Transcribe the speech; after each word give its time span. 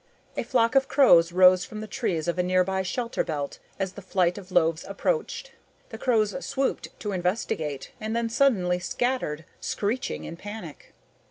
A 0.35 0.41
flock 0.41 0.73
of 0.73 0.87
crows 0.87 1.31
rose 1.31 1.63
from 1.63 1.79
the 1.79 1.85
trees 1.85 2.27
of 2.27 2.39
a 2.39 2.41
nearby 2.41 2.81
shelterbelt 2.81 3.59
as 3.77 3.93
the 3.93 4.01
flight 4.01 4.39
of 4.39 4.51
loaves 4.51 4.83
approached. 4.85 5.51
The 5.89 5.99
crows 5.99 6.35
swooped 6.43 6.87
to 7.01 7.11
investigate 7.11 7.91
and 8.01 8.15
then 8.15 8.27
suddenly 8.27 8.79
scattered, 8.79 9.45
screeching 9.59 10.23
in 10.23 10.37
panic. 10.37 10.93